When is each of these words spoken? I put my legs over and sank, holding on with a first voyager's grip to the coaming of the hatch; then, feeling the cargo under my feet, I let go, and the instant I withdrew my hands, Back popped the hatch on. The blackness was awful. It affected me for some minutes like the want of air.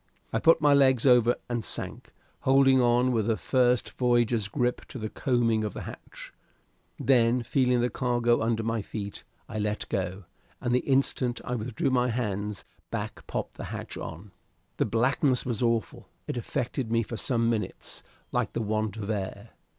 I 0.33 0.39
put 0.39 0.61
my 0.61 0.73
legs 0.73 1.05
over 1.05 1.35
and 1.47 1.63
sank, 1.63 2.11
holding 2.39 2.81
on 2.81 3.11
with 3.11 3.29
a 3.29 3.37
first 3.37 3.91
voyager's 3.99 4.47
grip 4.47 4.83
to 4.85 4.97
the 4.97 5.11
coaming 5.11 5.63
of 5.63 5.75
the 5.75 5.81
hatch; 5.83 6.33
then, 6.97 7.43
feeling 7.43 7.81
the 7.81 7.91
cargo 7.91 8.41
under 8.41 8.63
my 8.63 8.81
feet, 8.81 9.23
I 9.47 9.59
let 9.59 9.87
go, 9.89 10.23
and 10.59 10.73
the 10.73 10.79
instant 10.79 11.39
I 11.45 11.53
withdrew 11.53 11.91
my 11.91 12.09
hands, 12.09 12.65
Back 12.89 13.27
popped 13.27 13.57
the 13.57 13.65
hatch 13.65 13.95
on. 13.95 14.31
The 14.77 14.85
blackness 14.85 15.45
was 15.45 15.61
awful. 15.61 16.09
It 16.25 16.35
affected 16.35 16.91
me 16.91 17.03
for 17.03 17.15
some 17.15 17.47
minutes 17.47 18.01
like 18.31 18.53
the 18.53 18.61
want 18.63 18.97
of 18.97 19.07
air. 19.11 19.49